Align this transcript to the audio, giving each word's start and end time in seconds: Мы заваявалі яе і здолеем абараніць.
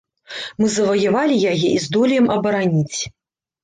Мы 0.63 0.69
заваявалі 0.77 1.35
яе 1.53 1.55
і 1.69 1.79
здолеем 1.87 2.27
абараніць. 2.41 2.99